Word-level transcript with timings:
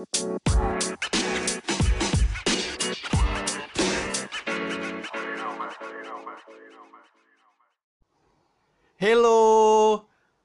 Hello, 0.00 0.08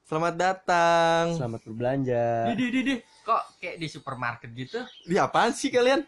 selamat 0.04 0.34
datang. 0.36 1.40
Selamat 1.40 1.64
berbelanja. 1.64 2.52
Di, 2.52 2.60
di, 2.60 2.66
di, 2.68 2.80
di. 2.84 2.94
Kok 3.24 3.56
kayak 3.56 3.80
di 3.80 3.88
supermarket 3.88 4.52
gitu? 4.52 4.84
Di 5.08 5.16
apaan 5.16 5.56
sih 5.56 5.72
kalian? 5.72 6.04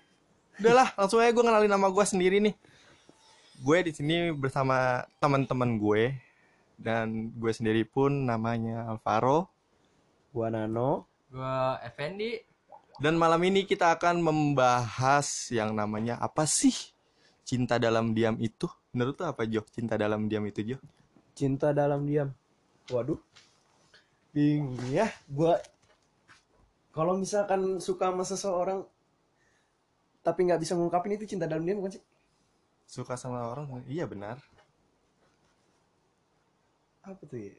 Udahlah, 0.61 0.93
langsung 1.01 1.25
aja 1.25 1.33
gue 1.33 1.41
kenalin 1.41 1.73
nama 1.73 1.89
gue 1.89 2.05
sendiri 2.05 2.45
nih. 2.45 2.53
Gue 3.65 3.81
di 3.81 3.97
sini 3.97 4.29
bersama 4.37 5.09
teman-teman 5.25 5.81
gue 5.81 6.13
dan 6.77 7.33
gue 7.33 7.53
sendiri 7.57 7.89
pun 7.89 8.13
namanya 8.29 8.85
Alvaro. 8.93 9.49
Gua 10.37 10.53
Nano. 10.53 11.09
Gua 11.33 11.81
Effendi. 11.81 12.48
Dan 12.99 13.15
malam 13.15 13.39
ini 13.47 13.63
kita 13.63 13.95
akan 13.95 14.19
membahas 14.19 15.55
yang 15.55 15.71
namanya 15.71 16.19
apa 16.19 16.43
sih 16.51 16.75
cinta 17.47 17.79
dalam 17.79 18.11
diam 18.11 18.35
itu? 18.43 18.67
Menurut 18.91 19.15
tuh 19.15 19.31
apa 19.31 19.47
Jo? 19.47 19.63
Cinta 19.71 19.95
dalam 19.95 20.27
diam 20.27 20.43
itu 20.51 20.75
Jo? 20.75 20.83
Cinta 21.31 21.71
dalam 21.71 22.03
diam. 22.11 22.35
Waduh. 22.91 23.23
Bingung 24.35 24.83
ya. 24.91 25.15
Gua 25.31 25.63
kalau 26.91 27.15
misalkan 27.15 27.79
suka 27.79 28.11
sama 28.11 28.27
seseorang 28.27 28.83
tapi 30.27 30.51
nggak 30.51 30.59
bisa 30.59 30.75
ngungkapin 30.75 31.15
itu 31.15 31.39
cinta 31.39 31.47
dalam 31.47 31.63
diam 31.63 31.79
bukan 31.79 31.95
sih? 31.95 32.03
Suka 32.83 33.15
sama 33.15 33.47
orang? 33.47 33.79
Iya 33.87 34.11
benar. 34.11 34.43
Apa 37.07 37.23
tuh 37.31 37.47
ya? 37.47 37.55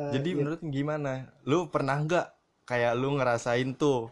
Eh, 0.00 0.12
Jadi 0.16 0.32
iya. 0.32 0.38
menurut 0.40 0.60
gimana? 0.64 1.28
Lu 1.44 1.68
pernah 1.68 2.00
nggak 2.00 2.26
kayak 2.64 2.96
lu 2.96 3.20
ngerasain 3.20 3.76
tuh 3.76 4.08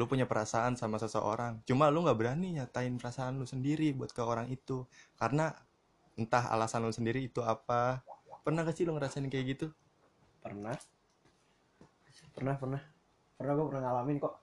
lu 0.00 0.04
punya 0.08 0.24
perasaan 0.24 0.74
sama 0.74 0.96
seseorang, 0.96 1.60
cuma 1.68 1.92
lu 1.92 2.04
nggak 2.04 2.18
berani 2.18 2.56
nyatain 2.56 2.96
perasaan 2.96 3.36
lu 3.36 3.44
sendiri 3.44 3.92
buat 3.92 4.10
ke 4.12 4.24
orang 4.24 4.48
itu 4.48 4.88
karena 5.20 5.52
entah 6.16 6.48
alasan 6.52 6.84
lu 6.84 6.92
sendiri 6.92 7.24
itu 7.24 7.40
apa. 7.44 8.04
Pernah 8.42 8.66
gak 8.66 8.74
sih 8.74 8.82
lu 8.82 8.98
ngerasain 8.98 9.22
kayak 9.30 9.46
gitu? 9.54 9.66
pernah. 10.42 10.74
Pernah, 12.34 12.56
pernah. 12.58 12.82
Pernah 13.38 13.52
gue 13.54 13.66
pernah 13.70 13.82
ngalamin 13.86 14.16
kok. 14.18 14.34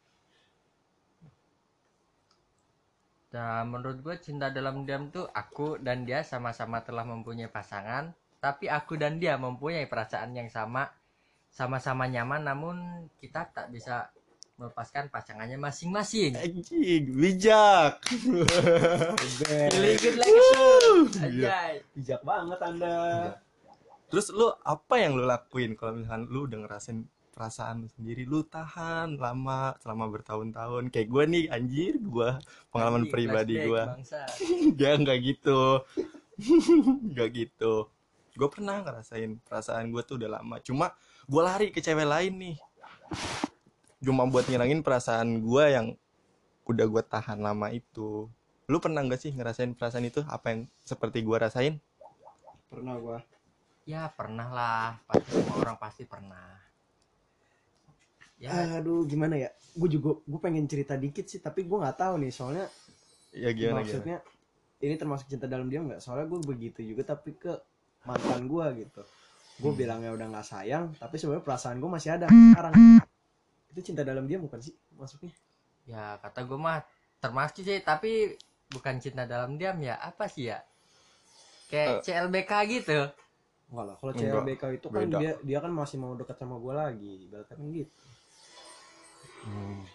Nah, 3.30 3.62
menurut 3.68 4.00
gue 4.02 4.16
cinta 4.18 4.50
dalam 4.50 4.88
diam 4.88 5.14
tuh 5.14 5.28
aku 5.30 5.78
dan 5.78 6.02
dia 6.08 6.26
sama-sama 6.26 6.82
telah 6.82 7.06
mempunyai 7.06 7.52
pasangan, 7.52 8.10
tapi 8.42 8.66
aku 8.72 8.98
dan 8.98 9.22
dia 9.22 9.38
mempunyai 9.38 9.86
perasaan 9.86 10.34
yang 10.34 10.50
sama, 10.50 10.90
sama-sama 11.54 12.10
nyaman, 12.10 12.42
namun 12.42 12.76
kita 13.22 13.54
tak 13.54 13.70
bisa 13.70 14.10
melepaskan 14.60 15.08
pasangannya 15.08 15.56
masing-masing. 15.56 16.36
Anjing, 16.36 17.16
bijak. 17.16 18.04
Feeling 18.04 19.98
good 20.04 20.18
like 20.20 20.36
a 20.36 20.44
shoot. 20.52 21.12
Anjay. 21.24 21.74
Bijak 21.96 22.22
banget 22.28 22.60
Anda. 22.60 22.96
Terus 24.12 24.28
lu 24.36 24.52
apa 24.52 25.00
yang 25.00 25.16
lu 25.16 25.24
lakuin 25.24 25.80
kalau 25.80 25.96
misalkan 25.96 26.28
lu 26.28 26.44
udah 26.44 26.60
ngerasain 26.68 27.08
perasaan 27.32 27.88
lu 27.88 27.90
sendiri, 27.96 28.28
lu 28.28 28.44
tahan 28.44 29.16
lama 29.16 29.80
selama 29.80 30.12
bertahun-tahun. 30.12 30.92
Kayak 30.92 31.08
gue 31.08 31.23
nih 31.23 31.46
anjir 31.48 31.96
gue 31.96 32.30
pengalaman 32.76 33.08
Anjing, 33.08 33.14
pribadi 33.16 33.56
gue 33.64 33.84
dia 34.76 34.92
nggak 35.02 35.20
gitu. 35.23 35.88
Nggak 37.16 37.30
gitu. 37.36 37.88
Gue 38.36 38.48
pernah 38.48 38.80
ngerasain 38.80 39.40
perasaan 39.44 39.92
gue 39.92 40.04
tuh 40.04 40.20
udah 40.20 40.40
lama. 40.40 40.60
Cuma 40.64 40.92
gue 41.28 41.42
lari 41.44 41.68
ke 41.72 41.80
cewek 41.80 42.08
lain 42.08 42.34
nih 42.36 42.56
cuma 44.00 44.23
buat 44.28 44.47
ngilangin 44.47 44.81
perasaan 44.86 45.44
gue 45.44 45.66
yang 45.75 45.88
udah 46.69 46.86
gue 46.88 47.03
tahan 47.03 47.39
lama 47.42 47.67
itu. 47.73 48.30
Lu 48.69 48.78
pernah 48.78 49.02
nggak 49.02 49.19
sih 49.19 49.31
ngerasain 49.33 49.73
perasaan 49.73 50.05
itu? 50.08 50.22
Apa 50.30 50.53
yang 50.53 50.61
seperti 50.86 51.25
gue 51.25 51.38
rasain? 51.38 51.73
Pernah 52.70 52.95
gua. 53.02 53.17
Ya 53.89 54.05
pernah 54.14 54.48
lah, 54.54 54.89
pasti 55.09 55.30
semua 55.33 55.55
orang 55.58 55.77
pasti 55.82 56.04
pernah. 56.05 56.61
Ya, 58.39 58.80
Aduh, 58.80 59.04
gimana 59.09 59.36
ya? 59.36 59.49
Gue 59.76 59.89
juga 59.92 60.21
gue 60.23 60.39
pengen 60.39 60.64
cerita 60.70 60.95
dikit 60.95 61.26
sih, 61.27 61.42
tapi 61.42 61.65
gue 61.65 61.77
nggak 61.77 61.98
tahu 61.98 62.14
nih 62.21 62.32
soalnya 62.32 62.65
ya 63.33 63.49
gimana 63.54 63.82
gimana? 63.82 63.82
maksudnya 63.83 64.17
ini 64.80 64.95
termasuk 64.95 65.26
cinta 65.27 65.49
dalam 65.49 65.67
diam 65.67 65.89
nggak? 65.89 65.99
Soalnya 65.99 66.30
gue 66.30 66.39
begitu 66.45 66.80
juga 66.86 67.04
tapi 67.17 67.36
ke 67.36 67.52
mantan 68.05 68.45
gue 68.48 68.65
gitu. 68.86 69.02
Gue 69.59 69.71
Hmm. 69.73 69.80
bilangnya 69.82 70.11
udah 70.15 70.27
nggak 70.32 70.48
sayang 70.48 70.93
tapi 70.95 71.20
sebenarnya 71.20 71.43
perasaan 71.43 71.77
gue 71.82 71.89
masih 71.92 72.09
ada 72.15 72.27
sekarang 72.30 72.73
itu 73.70 73.94
cinta 73.94 74.02
dalam 74.02 74.26
diam 74.26 74.42
bukan 74.46 74.60
sih 74.62 74.74
masuknya 74.98 75.34
ya 75.90 76.18
kata 76.22 76.46
gue 76.46 76.60
mah 76.60 76.86
termasuk 77.20 77.68
sih, 77.68 77.80
tapi 77.84 78.40
bukan 78.72 78.98
cinta 79.04 79.28
dalam 79.28 79.60
diam 79.60 79.78
ya. 79.84 80.00
Apa 80.00 80.32
sih 80.32 80.50
ya? 80.50 80.64
Kayak 81.70 82.02
CLBK 82.02 82.52
gitu. 82.82 83.00
enggak 83.70 83.86
lah 83.86 83.96
kalau 84.02 84.14
CLBK 84.18 84.64
itu 84.82 84.88
kan 84.90 85.06
beda. 85.06 85.18
dia 85.22 85.32
dia 85.46 85.58
kan 85.62 85.70
masih 85.70 86.02
mau 86.02 86.18
dekat 86.18 86.42
sama 86.42 86.58
gue 86.58 86.74
lagi 86.74 87.30
berarti 87.30 87.54
kan 87.54 87.70
gitu 87.70 87.94
Hmm. 89.40 89.88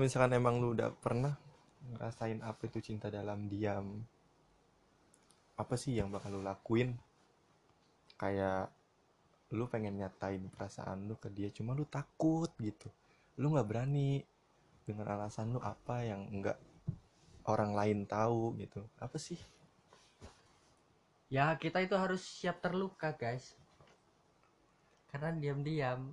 Misalkan 0.00 0.34
emang 0.34 0.58
lu 0.58 0.74
udah 0.74 0.90
pernah 0.90 1.38
ngerasain 1.94 2.42
apa 2.42 2.66
itu 2.66 2.82
cinta 2.82 3.14
dalam 3.14 3.46
diam, 3.46 4.02
apa 5.54 5.74
sih 5.78 5.94
yang 5.94 6.10
bakal 6.10 6.34
lu 6.34 6.42
lakuin? 6.42 6.98
Kayak 8.18 8.74
lu 9.54 9.70
pengen 9.70 9.96
nyatain 9.96 10.50
perasaan 10.50 11.06
lu 11.06 11.14
ke 11.16 11.30
dia, 11.30 11.48
cuma 11.54 11.72
lu 11.72 11.86
takut 11.86 12.50
gitu. 12.58 12.90
Lu 13.38 13.54
nggak 13.54 13.68
berani 13.70 14.20
dengan 14.84 15.16
alasan 15.16 15.56
lu 15.56 15.60
apa 15.64 16.04
yang 16.04 16.28
nggak 16.28 16.58
orang 17.48 17.72
lain 17.72 18.04
tahu 18.04 18.58
gitu. 18.60 18.84
Apa 19.00 19.16
sih? 19.16 19.38
Ya 21.32 21.56
kita 21.56 21.80
itu 21.80 21.96
harus 21.96 22.20
siap 22.20 22.60
terluka 22.60 23.16
guys. 23.16 23.56
Karena 25.08 25.32
diam-diam 25.34 26.12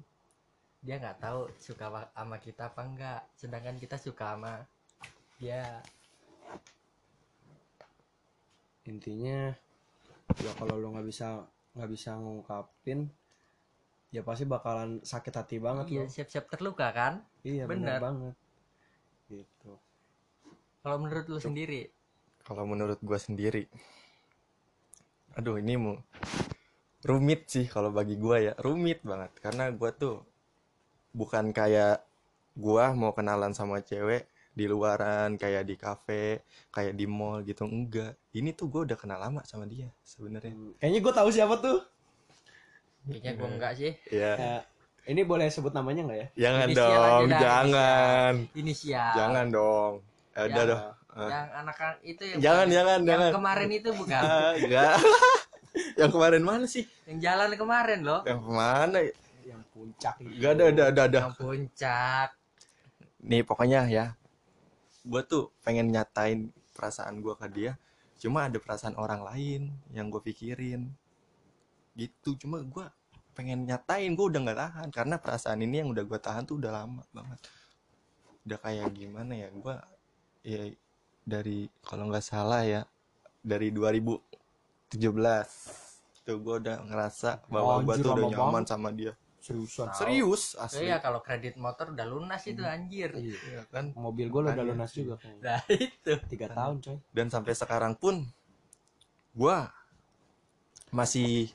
dia 0.82 0.98
nggak 0.98 1.22
tahu 1.22 1.50
suka 1.62 2.10
sama 2.14 2.38
kita 2.42 2.74
apa 2.74 2.82
enggak. 2.86 3.22
Sedangkan 3.38 3.78
kita 3.78 3.98
suka 4.00 4.38
sama 4.38 4.66
dia. 5.38 5.82
intinya 8.82 9.54
ya 10.42 10.52
kalau 10.58 10.74
lo 10.74 10.90
nggak 10.90 11.06
bisa 11.06 11.46
nggak 11.78 11.92
bisa 11.94 12.18
ngungkapin 12.18 13.08
ya 14.12 14.22
pasti 14.28 14.44
bakalan 14.44 15.00
sakit 15.02 15.34
hati 15.34 15.58
banget 15.64 15.86
Iya 15.88 16.04
siap-siap 16.12 16.52
terluka 16.52 16.92
kan? 16.92 17.24
iya 17.48 17.64
bener. 17.64 17.96
bener 17.96 18.00
banget. 18.04 18.36
Gitu. 19.32 19.72
Kalau 20.84 20.98
menurut 21.00 21.26
lu 21.32 21.40
sendiri? 21.40 21.88
Kalau 22.44 22.68
menurut 22.68 23.00
gua 23.00 23.16
sendiri, 23.22 23.70
aduh 25.38 25.56
ini 25.62 25.78
mau 25.80 25.96
rumit 27.08 27.48
sih 27.48 27.66
kalau 27.72 27.94
bagi 27.96 28.20
gua 28.20 28.38
ya. 28.44 28.54
Rumit 28.60 29.00
banget 29.08 29.32
karena 29.40 29.72
gua 29.72 29.96
tuh 29.96 30.20
bukan 31.16 31.56
kayak 31.56 32.04
gua 32.60 32.92
mau 32.92 33.16
kenalan 33.16 33.56
sama 33.56 33.80
cewek 33.80 34.28
di 34.52 34.68
luaran 34.68 35.40
kayak 35.40 35.64
di 35.64 35.80
kafe 35.80 36.44
kayak 36.76 37.00
di 37.00 37.08
mall 37.08 37.40
gitu 37.48 37.64
enggak. 37.64 38.20
Ini 38.36 38.52
tuh 38.52 38.68
gua 38.68 38.84
udah 38.84 38.98
kenal 39.00 39.22
lama 39.24 39.40
sama 39.48 39.64
dia 39.70 39.88
sebenarnya. 40.04 40.52
Hmm, 40.52 40.76
kayaknya 40.82 41.00
gue 41.00 41.14
tahu 41.16 41.30
siapa 41.32 41.56
tuh 41.64 41.80
Kayaknya 43.02 43.32
gue 43.34 43.48
enggak 43.50 43.74
sih. 43.76 43.92
ya 44.10 44.32
Ya, 44.36 44.56
ini 45.06 45.22
boleh 45.22 45.50
sebut 45.50 45.74
namanya 45.74 46.06
nggak 46.06 46.20
ya 46.20 46.28
jangan 46.38 46.68
Inisial 46.70 46.86
aja 46.86 47.10
dong 47.12 47.26
dah, 47.26 47.40
jangan 47.42 48.34
Inisial. 48.54 49.14
jangan 49.14 49.46
dong 49.50 49.94
Eh, 50.32 50.44
udah 50.48 50.64
Ya. 50.64 50.70
dong. 50.70 50.82
Yang 51.12 51.48
anak 51.52 51.78
itu 52.02 52.24
yang 52.24 52.40
jangan 52.40 52.66
jangan 52.72 53.00
yang 53.00 53.10
jangan 53.10 53.32
kemarin 53.36 53.70
itu 53.70 53.90
bukan. 53.92 54.22
Ah, 54.32 54.52
enggak 54.56 54.96
yang 56.00 56.12
kemarin 56.12 56.44
mana 56.44 56.66
sih 56.66 56.84
yang 57.04 57.20
jalan 57.20 57.52
kemarin 57.54 58.00
loh. 58.02 58.22
yang 58.24 58.40
mana 58.42 59.00
yang 59.42 59.62
puncak 59.72 60.16
itu 60.20 60.38
Gak 60.38 60.52
ada, 60.56 60.64
ada, 60.70 60.84
ada, 60.88 61.02
ada. 61.04 61.20
Yang 61.26 61.36
puncak. 61.36 62.30
Nih 63.22 63.42
pokoknya 63.42 63.86
ya, 63.86 64.06
gue 65.04 65.22
tuh 65.24 65.50
pengen 65.62 65.90
nyatain 65.90 66.50
perasaan 66.72 67.20
gue 67.20 67.34
ke 67.36 67.48
dia. 67.50 67.72
Cuma 68.18 68.46
ada 68.46 68.58
perasaan 68.58 68.94
orang 68.96 69.26
lain 69.26 69.62
yang 69.92 70.08
gue 70.08 70.22
pikirin. 70.22 70.94
Gitu, 71.96 72.36
cuma 72.40 72.64
gue 72.64 72.86
pengen 73.32 73.64
nyatain 73.64 74.12
gue 74.12 74.26
udah 74.28 74.40
nggak 74.44 74.60
tahan 74.60 74.88
karena 74.92 75.16
perasaan 75.16 75.60
ini 75.64 75.82
yang 75.84 75.90
udah 75.96 76.04
gue 76.04 76.20
tahan 76.20 76.44
tuh 76.44 76.60
udah 76.60 76.72
lama 76.84 77.04
banget. 77.16 77.40
Udah 78.48 78.58
kayak 78.60 78.90
gimana 78.96 79.34
ya, 79.36 79.50
gue 79.52 79.76
ya 80.42 80.62
dari 81.22 81.70
kalau 81.86 82.10
nggak 82.10 82.26
salah 82.26 82.66
ya 82.66 82.82
dari 83.42 83.70
2017 83.74 84.98
tuh 86.22 86.38
gue 86.38 86.56
udah 86.62 86.78
ngerasa 86.86 87.46
bahwa 87.50 87.82
gue 87.82 87.96
tuh 87.98 88.14
udah 88.14 88.26
nyaman 88.30 88.62
banget. 88.62 88.70
sama 88.70 88.90
dia. 88.94 89.14
seriusan. 89.42 89.90
Serius, 89.98 90.54
asli. 90.54 90.86
Iya 90.86 91.02
kalau 91.02 91.18
kredit 91.18 91.58
motor 91.58 91.98
udah 91.98 92.06
lunas 92.06 92.46
itu 92.46 92.62
anjir. 92.62 93.10
Iya. 93.18 93.38
Iya 93.42 93.62
kan? 93.74 93.90
mobil 93.98 94.30
gue 94.30 94.38
udah 94.38 94.54
lunas 94.54 94.94
juga 94.94 95.18
Nah 95.42 95.66
itu. 95.82 96.14
tiga 96.30 96.46
tahun 96.54 96.78
coy 96.78 97.02
dan 97.10 97.34
sampai 97.34 97.58
sekarang 97.58 97.98
pun 97.98 98.22
gua 99.34 99.74
masih 100.94 101.50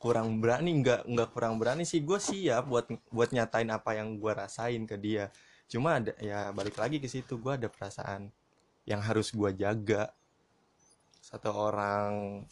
kurang 0.00 0.40
berani 0.40 0.80
nggak 0.80 1.04
nggak 1.04 1.28
kurang 1.36 1.60
berani 1.60 1.84
sih. 1.84 2.00
Gue 2.00 2.16
siap 2.16 2.66
buat 2.72 2.88
buat 3.12 3.30
nyatain 3.36 3.68
apa 3.68 4.00
yang 4.00 4.16
gua 4.16 4.48
rasain 4.48 4.88
ke 4.88 4.96
dia. 4.96 5.28
Cuma 5.70 6.00
ada 6.00 6.16
ya 6.18 6.50
balik 6.56 6.80
lagi 6.80 6.98
ke 6.98 7.06
situ 7.06 7.38
gue 7.38 7.52
ada 7.54 7.68
perasaan 7.70 8.32
yang 8.88 8.98
harus 9.04 9.30
gue 9.30 9.52
jaga. 9.54 10.10
Satu 11.20 11.52
orang 11.52 12.42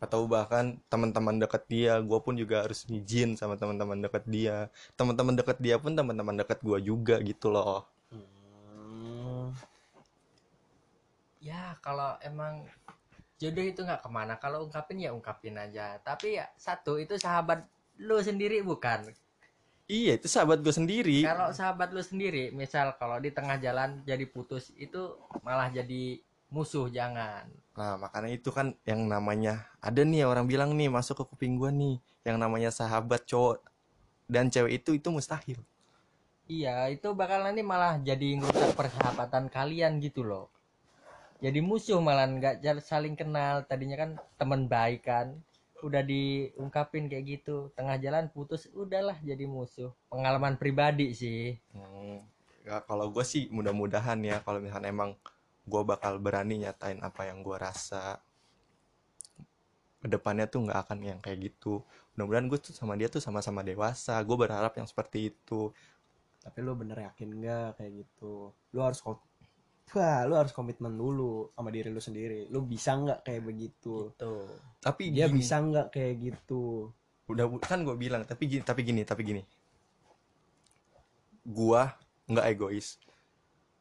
atau 0.00 0.28
bahkan 0.28 0.76
teman-teman 0.92 1.40
dekat 1.40 1.64
dia 1.68 1.96
gue 2.00 2.18
pun 2.20 2.36
juga 2.36 2.64
harus 2.64 2.84
izin 2.88 3.36
sama 3.36 3.58
teman-teman 3.58 3.98
dekat 4.00 4.24
dia. 4.30 4.70
Teman-teman 4.96 5.34
dekat 5.36 5.58
dia 5.60 5.76
pun 5.76 5.92
teman-teman 5.92 6.38
dekat 6.38 6.62
gue 6.64 6.78
juga 6.80 7.18
gitu 7.20 7.50
loh. 7.50 7.84
Hmm. 8.08 9.52
ya 11.44 11.76
kalau 11.84 12.16
emang 12.24 12.64
jodoh 13.40 13.64
itu 13.64 13.80
nggak 13.82 14.02
ke 14.02 14.10
mana 14.10 14.34
kalau 14.38 14.66
ungkapin 14.66 15.02
ya 15.02 15.10
ungkapin 15.10 15.58
aja. 15.58 15.98
Tapi 16.02 16.38
ya 16.40 16.46
satu 16.58 16.98
itu 16.98 17.18
sahabat 17.18 17.66
lu 18.00 18.18
sendiri 18.22 18.62
bukan? 18.62 19.10
Iya 19.84 20.16
itu 20.16 20.26
sahabat 20.32 20.64
gue 20.64 20.72
sendiri. 20.72 21.22
Kalau 21.28 21.52
sahabat 21.52 21.92
lu 21.92 22.00
sendiri 22.00 22.48
misal 22.56 22.96
kalau 22.96 23.20
di 23.20 23.28
tengah 23.28 23.60
jalan 23.60 24.00
jadi 24.08 24.24
putus 24.24 24.72
itu 24.80 25.18
malah 25.44 25.68
jadi 25.68 26.24
musuh 26.48 26.88
jangan. 26.88 27.44
Nah, 27.74 27.98
makanya 27.98 28.30
itu 28.30 28.54
kan 28.54 28.72
yang 28.86 29.10
namanya 29.10 29.66
ada 29.82 30.06
nih 30.06 30.24
orang 30.24 30.46
bilang 30.46 30.72
nih 30.78 30.86
masuk 30.86 31.20
ke 31.20 31.24
kuping 31.34 31.58
gua 31.58 31.74
nih 31.74 31.98
yang 32.22 32.38
namanya 32.38 32.70
sahabat 32.70 33.26
cowok 33.26 33.60
dan 34.30 34.48
cewek 34.48 34.80
itu 34.80 34.96
itu 34.96 35.08
mustahil. 35.12 35.60
iya 36.44 36.92
itu 36.92 37.08
bakal 37.16 37.40
nanti 37.40 37.64
malah 37.64 37.96
jadi 38.00 38.36
ngerusak 38.36 38.76
persahabatan 38.76 39.48
kalian 39.48 39.96
gitu 40.00 40.20
loh 40.24 40.53
jadi 41.42 41.58
musuh 41.58 41.98
malah 41.98 42.30
nggak 42.30 42.62
saling 42.84 43.18
kenal. 43.18 43.66
Tadinya 43.66 43.96
kan 43.98 44.10
teman 44.38 44.70
baik 44.70 45.06
kan. 45.06 45.34
Udah 45.82 46.00
diungkapin 46.00 47.10
kayak 47.10 47.24
gitu. 47.40 47.74
Tengah 47.74 47.98
jalan 47.98 48.30
putus 48.30 48.70
udahlah 48.72 49.18
jadi 49.20 49.44
musuh. 49.44 49.90
Pengalaman 50.08 50.56
pribadi 50.56 51.12
sih. 51.12 51.58
Hmm, 51.74 52.22
ya, 52.64 52.80
kalau 52.86 53.10
gue 53.10 53.24
sih 53.26 53.50
mudah-mudahan 53.52 54.20
ya 54.24 54.40
kalau 54.46 54.62
misalnya 54.62 54.88
emang 54.88 55.12
gua 55.64 55.80
bakal 55.84 56.20
berani 56.20 56.60
nyatain 56.60 57.00
apa 57.00 57.24
yang 57.28 57.40
gua 57.40 57.56
rasa 57.56 58.20
ke 60.04 60.12
depannya 60.12 60.44
tuh 60.44 60.68
nggak 60.68 60.80
akan 60.84 60.98
yang 61.00 61.20
kayak 61.24 61.48
gitu. 61.48 61.80
Mudah-mudahan 62.12 62.46
gue 62.52 62.58
tuh 62.60 62.76
sama 62.76 62.92
dia 62.92 63.08
tuh 63.08 63.24
sama-sama 63.24 63.64
dewasa. 63.64 64.20
Gue 64.20 64.36
berharap 64.36 64.76
yang 64.76 64.84
seperti 64.84 65.32
itu. 65.32 65.72
tapi 66.44 66.60
lu 66.60 66.76
bener 66.76 67.08
yakin 67.08 67.40
nggak 67.40 67.80
kayak 67.80 68.04
gitu? 68.04 68.52
Lu 68.76 68.84
harus 68.84 69.00
Wah, 69.92 70.24
lu 70.24 70.34
harus 70.40 70.50
komitmen 70.56 70.96
dulu 70.96 71.52
sama 71.52 71.68
diri 71.68 71.92
lu 71.92 72.00
sendiri. 72.00 72.48
Lu 72.48 72.64
bisa 72.64 72.96
nggak 72.96 73.20
kayak 73.20 73.42
begitu? 73.44 74.10
tuh 74.16 74.48
Tapi 74.80 75.12
Dia 75.12 75.28
gini, 75.28 75.44
bisa 75.44 75.60
nggak 75.60 75.92
kayak 75.92 76.14
gitu? 76.24 76.88
udah 77.24 77.48
kan 77.56 77.80
gue 77.88 77.96
bilang 77.96 78.20
tapi 78.28 78.44
gini 78.44 78.60
tapi 78.60 78.80
gini 78.84 79.00
tapi 79.00 79.22
gini. 79.24 79.42
Gua 81.44 81.88
nggak 82.28 82.46
egois. 82.56 83.00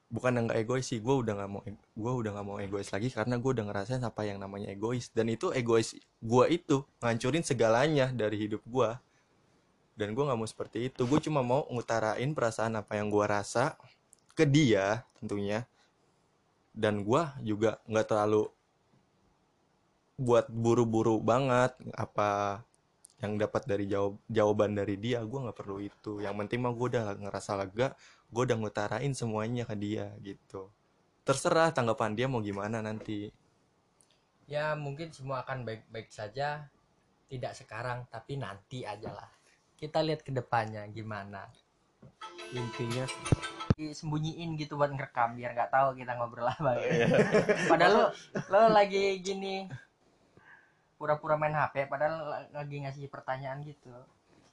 Bukan 0.08 0.38
yang 0.38 0.46
nggak 0.48 0.64
egois 0.64 0.86
sih 0.88 1.04
gue 1.04 1.12
udah 1.12 1.34
nggak 1.36 1.50
mau 1.52 1.62
gua 1.98 2.12
udah 2.16 2.32
nggak 2.40 2.48
mau 2.48 2.58
egois 2.62 2.88
lagi 2.94 3.10
karena 3.12 3.36
gue 3.42 3.52
udah 3.52 3.66
ngerasain 3.68 4.04
apa 4.04 4.22
yang 4.24 4.40
namanya 4.40 4.72
egois. 4.72 5.12
Dan 5.12 5.28
itu 5.28 5.52
egois 5.52 5.96
gua 6.24 6.48
itu 6.48 6.88
ngancurin 7.04 7.44
segalanya 7.44 8.12
dari 8.16 8.48
hidup 8.48 8.64
gua. 8.64 9.00
Dan 9.94 10.16
gue 10.16 10.24
nggak 10.24 10.40
mau 10.40 10.48
seperti 10.48 10.88
itu. 10.88 11.04
Gue 11.06 11.20
cuma 11.20 11.44
mau 11.44 11.68
ngutarain 11.68 12.32
perasaan 12.32 12.80
apa 12.80 12.96
yang 12.96 13.12
gua 13.12 13.28
rasa 13.28 13.76
ke 14.34 14.48
dia 14.48 15.06
tentunya 15.20 15.68
dan 16.74 17.06
gua 17.06 17.38
juga 17.46 17.78
nggak 17.86 18.08
terlalu 18.10 18.50
buat 20.18 20.46
buru-buru 20.50 21.18
banget 21.22 21.74
apa 21.98 22.62
yang 23.24 23.40
dapat 23.40 23.64
dari 23.64 23.88
jawab 23.88 24.20
jawaban 24.28 24.76
dari 24.76 25.00
dia 25.00 25.24
gue 25.24 25.40
nggak 25.40 25.56
perlu 25.56 25.80
itu. 25.80 26.20
Yang 26.20 26.36
penting 26.44 26.60
mah 26.60 26.74
gue 26.76 26.88
udah 26.92 27.04
ngerasa 27.18 27.52
lega 27.56 27.88
gue 28.28 28.44
udah 28.44 28.58
ngutarain 28.60 29.14
semuanya 29.16 29.64
ke 29.64 29.76
dia 29.80 30.12
gitu. 30.20 30.68
Terserah 31.24 31.72
tanggapan 31.72 32.20
dia 32.20 32.28
mau 32.28 32.44
gimana 32.44 32.84
nanti. 32.84 33.32
Ya 34.44 34.76
mungkin 34.76 35.16
semua 35.16 35.48
akan 35.48 35.64
baik-baik 35.64 36.12
saja. 36.12 36.68
Tidak 37.32 37.54
sekarang 37.56 38.12
tapi 38.12 38.36
nanti 38.36 38.84
aja 38.84 39.08
lah. 39.08 39.32
Kita 39.80 40.04
lihat 40.04 40.22
ke 40.28 40.36
depannya 40.36 40.84
gimana. 40.92 41.48
Intinya 42.52 43.08
disembunyiin 43.76 44.56
gitu 44.56 44.78
buat 44.78 44.90
ngerekam 44.90 45.34
biar 45.34 45.52
nggak 45.54 45.72
tahu 45.72 45.98
kita 45.98 46.14
ngobrol 46.16 46.46
apa 46.46 46.78
gitu. 46.80 47.16
padahal 47.72 47.94
lo 47.94 48.06
lo 48.50 48.60
lagi 48.70 49.18
gini 49.20 49.66
pura-pura 50.96 51.36
main 51.36 51.52
HP 51.52 51.92
padahal 51.92 52.16
la- 52.24 52.50
lagi 52.54 52.80
ngasih 52.80 53.12
pertanyaan 53.12 53.60
gitu. 53.68 53.92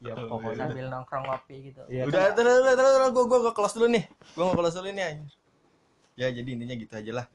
Ya 0.00 0.16
Oh, 0.16 0.32
pokoknya. 0.32 0.66
Sambil 0.66 0.88
nongkrong 0.88 1.24
ngopi 1.28 1.70
gitu. 1.70 1.84
Ya 1.92 2.08
udah 2.08 2.32
kan, 2.32 2.40
terus 2.40 2.56
terus 2.64 2.74
terus 2.74 2.92
terus 2.96 3.10
gue 3.12 3.24
gue 3.28 3.52
close 3.52 3.74
dulu 3.76 3.86
nih. 3.92 4.04
Gue 4.34 4.44
mau 4.48 4.56
close 4.56 4.76
dulu 4.76 4.88
nih 4.90 5.04
anjir. 5.06 5.32
ya 6.18 6.28
jadi 6.28 6.48
intinya 6.52 6.74
gitu 6.74 6.92
aja 6.96 7.12
lah. 7.22 7.26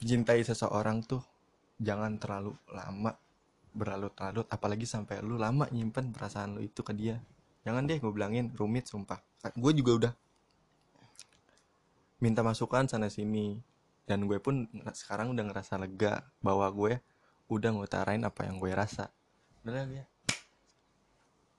Cintai 0.00 0.40
seseorang 0.42 1.04
tuh 1.04 1.22
jangan 1.78 2.16
terlalu 2.18 2.56
lama 2.72 3.14
berlarut-larut 3.70 4.48
apalagi 4.50 4.88
sampai 4.88 5.22
lu 5.22 5.38
lama 5.38 5.68
nyimpen 5.70 6.10
perasaan 6.10 6.56
lu 6.56 6.64
itu 6.64 6.80
ke 6.82 6.96
dia. 6.96 7.20
Jangan 7.62 7.84
deh 7.84 8.00
gue 8.00 8.10
bilangin 8.10 8.50
rumit 8.56 8.88
sumpah 8.88 9.20
gue 9.42 9.72
juga 9.76 9.92
udah 9.94 10.12
minta 12.18 12.42
masukan 12.42 12.90
sana 12.90 13.10
sini. 13.10 13.58
Dan 14.08 14.24
gue 14.24 14.40
pun 14.40 14.64
sekarang 14.96 15.36
udah 15.36 15.44
ngerasa 15.52 15.76
lega 15.76 16.24
bahwa 16.40 16.64
gue 16.72 16.96
udah 17.52 17.70
ngutarain 17.76 18.24
apa 18.24 18.48
yang 18.48 18.56
gue 18.56 18.72
rasa. 18.72 19.12
Lah 19.68 19.84
ya 19.84 20.08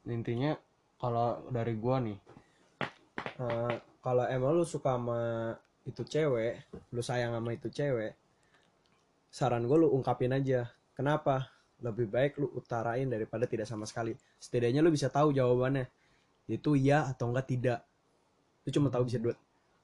intinya 0.10 0.58
kalau 0.98 1.46
dari 1.54 1.78
gua 1.78 2.02
nih 2.02 2.18
eh, 3.22 3.74
kalau 4.02 4.26
emang 4.26 4.58
lu 4.58 4.66
suka 4.66 4.98
sama 4.98 5.54
itu 5.86 6.02
cewek 6.06 6.66
lu 6.96 7.02
sayang 7.04 7.36
sama 7.36 7.50
itu 7.54 7.68
cewek 7.70 8.18
saran 9.30 9.70
gue 9.70 9.78
lu 9.78 9.94
ungkapin 9.94 10.34
aja. 10.34 10.66
Kenapa? 10.98 11.54
Lebih 11.86 12.10
baik 12.10 12.42
lu 12.42 12.50
utarain 12.58 13.06
daripada 13.06 13.46
tidak 13.46 13.70
sama 13.70 13.86
sekali. 13.86 14.18
Setidaknya 14.42 14.82
lu 14.82 14.90
bisa 14.90 15.06
tahu 15.08 15.32
jawabannya 15.32 15.86
itu 16.50 16.74
iya 16.74 17.06
atau 17.06 17.30
enggak 17.30 17.46
tidak. 17.46 17.80
Lu 18.66 18.70
cuma 18.74 18.90
tahu 18.90 19.06
bisa 19.06 19.22
dua. 19.22 19.38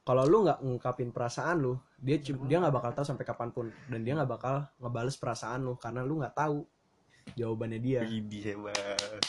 Kalau 0.06 0.26
lu 0.26 0.46
nggak 0.46 0.62
ngungkapin 0.66 1.10
perasaan 1.14 1.62
lu 1.62 1.74
dia 1.98 2.18
dia 2.22 2.58
nggak 2.62 2.74
bakal 2.74 2.92
tahu 2.98 3.06
sampai 3.06 3.26
kapan 3.26 3.50
pun. 3.54 3.70
Dan 3.86 4.02
dia 4.02 4.18
nggak 4.18 4.30
bakal 4.30 4.66
ngebales 4.82 5.16
perasaan 5.22 5.62
lu 5.62 5.78
karena 5.78 6.02
lu 6.02 6.18
nggak 6.18 6.34
tahu 6.34 6.66
jawabannya 7.38 7.80
dia. 7.80 8.02
Widih 8.02 8.58
hebat 8.58 9.22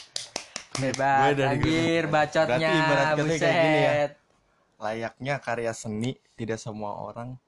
hebat 0.77 1.33
anjir 1.41 2.05
bacotnya 2.09 2.71
Berarti 2.85 3.21
buset 3.25 3.41
kayak 3.41 3.57
gini 3.57 3.81
ya. 3.81 3.93
layaknya 4.77 5.35
karya 5.41 5.73
seni 5.73 6.21
tidak 6.37 6.61
semua 6.61 7.01
orang 7.01 7.41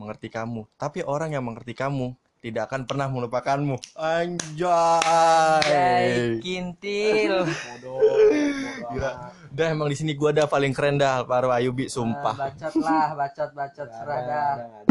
mengerti 0.00 0.32
kamu. 0.32 0.64
Tapi 0.80 1.04
orang 1.04 1.36
yang 1.36 1.44
mengerti 1.44 1.76
kamu 1.76 2.16
tidak 2.44 2.68
akan 2.68 2.84
pernah 2.84 3.08
melupakanmu. 3.08 3.80
Anjay. 3.96 5.64
Jai 5.64 6.36
kintil. 6.44 7.48
Gila. 8.92 9.12
Udah 9.48 9.66
emang 9.72 9.88
di 9.88 9.96
sini 9.96 10.12
gua 10.12 10.36
ada 10.36 10.44
paling 10.44 10.76
keren 10.76 11.00
dah 11.00 11.24
Alvaro 11.24 11.48
Ayubi 11.48 11.88
Ah, 11.88 11.92
sumpah 11.96 12.34
bacot 12.36 12.74
lah 12.84 13.16
bacot 13.16 13.50
bacot 13.56 13.88
serada. 13.88 14.42